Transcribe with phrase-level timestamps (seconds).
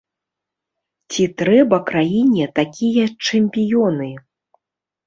[1.13, 4.15] Ці трэба краіне такія чэмпіёны?